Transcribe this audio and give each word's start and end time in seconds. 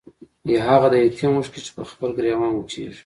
يا 0.53 0.59
هاغه 0.67 0.87
د 0.91 0.95
يتيم 1.05 1.31
اوښکې 1.37 1.59
چې 1.65 1.71
پۀ 1.75 1.81
خپل 1.91 2.09
ګريوان 2.17 2.51
وچيږي 2.55 2.99